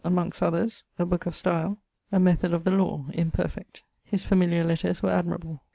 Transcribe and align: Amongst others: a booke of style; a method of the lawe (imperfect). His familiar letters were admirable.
Amongst 0.03 0.41
others: 0.41 0.83
a 0.97 1.05
booke 1.05 1.27
of 1.27 1.35
style; 1.35 1.77
a 2.11 2.19
method 2.19 2.53
of 2.55 2.63
the 2.63 2.71
lawe 2.71 3.05
(imperfect). 3.13 3.83
His 4.03 4.23
familiar 4.23 4.63
letters 4.63 5.03
were 5.03 5.11
admirable. 5.11 5.61